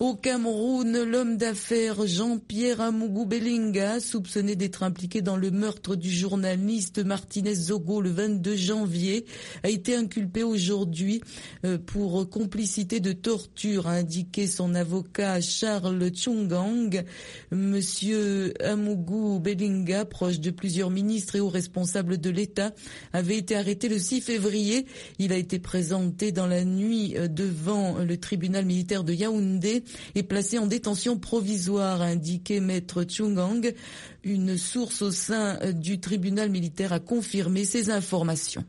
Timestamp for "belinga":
3.26-4.00, 19.38-20.06